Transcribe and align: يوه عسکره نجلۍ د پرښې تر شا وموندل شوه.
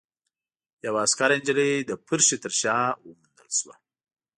يوه 0.85 0.99
عسکره 1.05 1.35
نجلۍ 1.39 1.71
د 1.89 1.91
پرښې 2.07 2.37
تر 2.43 2.51
شا 2.61 2.77
وموندل 3.07 3.49
شوه. 3.59 3.75